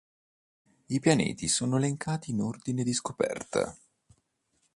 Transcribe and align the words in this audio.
I 0.87 0.99
pianeti 0.99 1.47
sono 1.47 1.77
elencati 1.77 2.31
in 2.31 2.41
ordine 2.41 2.81
di 2.83 2.91
scoperta. 2.91 3.77